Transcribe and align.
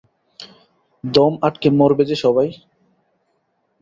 দম 1.03 1.33
আটকে 1.41 1.69
মরবে 1.71 2.03
যে 2.05 2.15
সবাই। 2.15 2.49